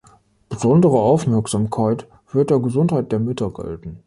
Besondere 0.49 0.97
Aufmerksamkeit 0.97 2.07
wird 2.31 2.49
der 2.49 2.57
Gesundheit 2.57 3.11
der 3.11 3.19
Mütter 3.19 3.51
gelten. 3.51 3.99